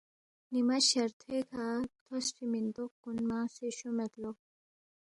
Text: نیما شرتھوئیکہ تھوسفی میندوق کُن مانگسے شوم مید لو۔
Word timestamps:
نیما 0.53 0.77
شرتھوئیکہ 0.89 1.65
تھوسفی 2.03 2.45
میندوق 2.51 2.91
کُن 3.01 3.17
مانگسے 3.29 3.67
شوم 3.77 3.93
مید 3.97 4.13
لو۔ 4.21 4.31